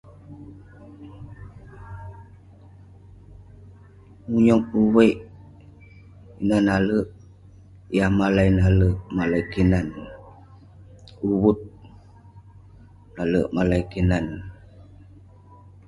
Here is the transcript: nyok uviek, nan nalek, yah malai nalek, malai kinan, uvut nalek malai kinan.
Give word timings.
nyok 4.43 4.65
uviek, 4.81 5.17
nan 6.47 6.63
nalek, 6.67 7.07
yah 7.97 8.11
malai 8.19 8.49
nalek, 8.59 8.97
malai 9.15 9.43
kinan, 9.51 9.87
uvut 11.29 11.59
nalek 13.15 13.47
malai 13.55 13.83
kinan. 13.91 14.25